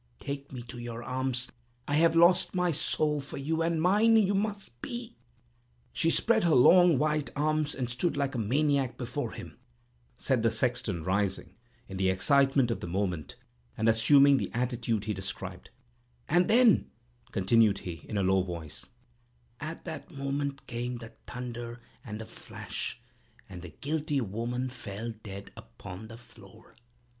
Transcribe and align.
Take 0.19 0.51
me 0.51 0.63
to 0.63 0.79
your 0.79 1.03
arms: 1.03 1.49
I 1.87 1.93
have 1.97 2.15
lost 2.15 2.55
my 2.55 2.71
soul 2.71 3.21
for 3.21 3.37
you, 3.37 3.61
and 3.61 3.79
mine 3.79 4.15
must 4.35 4.69
you 4.69 4.73
be!" 4.81 5.15
"She 5.93 6.09
spread 6.09 6.43
her 6.43 6.55
long, 6.55 6.97
white 6.97 7.29
arms, 7.35 7.75
and 7.75 7.87
stood 7.87 8.17
like 8.17 8.33
a 8.33 8.39
maniac 8.39 8.97
before 8.97 9.33
him," 9.33 9.59
said 10.17 10.41
the 10.41 10.49
sexton, 10.49 11.03
rising, 11.03 11.53
in 11.87 11.97
the 11.97 12.09
excitement 12.09 12.71
of 12.71 12.79
the 12.79 12.87
moment, 12.87 13.35
and 13.77 13.87
assuming 13.87 14.37
the 14.37 14.49
attitude 14.55 15.03
he 15.05 15.13
described; 15.13 15.69
"and 16.27 16.47
then," 16.47 16.89
continued 17.31 17.77
he, 17.77 18.03
in 18.09 18.17
a 18.17 18.23
hollow 18.23 18.41
voice, 18.41 18.87
"at 19.59 19.85
that 19.85 20.09
moment 20.09 20.65
came 20.65 20.97
the 20.97 21.13
thunder 21.27 21.79
and 22.03 22.19
the 22.19 22.25
flash, 22.25 22.99
and 23.47 23.61
the 23.61 23.69
guilty 23.81 24.19
woman 24.19 24.67
fell 24.67 25.11
dead 25.21 25.51
upon 25.55 26.07
the 26.07 26.17
floor!" 26.17 26.73